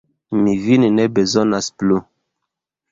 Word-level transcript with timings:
Mi 0.39 0.55
vin 0.63 0.87
ne 0.95 1.07
bezonas 1.19 1.71
plu. 1.77 2.03